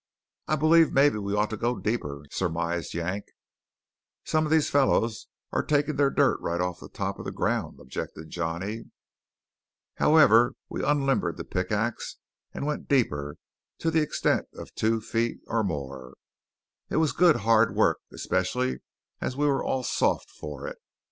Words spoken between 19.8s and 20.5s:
soft